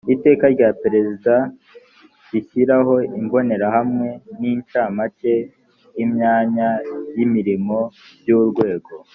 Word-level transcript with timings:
iteka 0.15 0.45
rya 0.55 0.69
perezida 0.81 1.33
rishyiraho 2.31 2.93
imbonerahamwe 3.19 4.07
n 4.39 4.41
incamake 4.53 5.35
y 5.97 5.99
imyanya 6.05 6.69
y 7.15 7.19
imirimo 7.25 7.79
by 8.21 8.29
urwego 8.39 8.91